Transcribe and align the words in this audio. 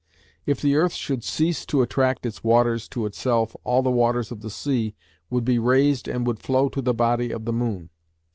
If 0.47 0.59
the 0.59 0.75
earth 0.77 0.93
should 0.93 1.23
cease 1.23 1.63
to 1.67 1.83
attract 1.83 2.25
its 2.25 2.43
waters 2.43 2.87
to 2.87 3.05
itself 3.05 3.55
all 3.63 3.83
the 3.83 3.91
waters 3.91 4.31
of 4.31 4.41
the 4.41 4.49
sea 4.49 4.95
would 5.29 5.47
he 5.47 5.59
raised 5.59 6.07
and 6.07 6.25
would 6.25 6.39
flow 6.39 6.69
to 6.69 6.81
the 6.81 6.95
body 6.95 7.29
of 7.29 7.45
the 7.45 7.53
moon. 7.53 7.91